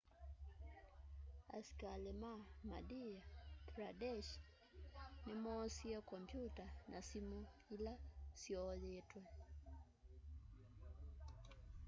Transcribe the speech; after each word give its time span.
asĩkalĩ 1.55 2.11
ma 2.21 2.31
madhya 2.69 3.21
pradesh 3.67 4.31
nĩmoosĩe 5.25 5.97
kompyuta 6.09 6.65
na 6.91 6.97
sĩmũ 7.09 7.39
ĩla 7.75 7.93
syooyĩtwe 8.41 9.21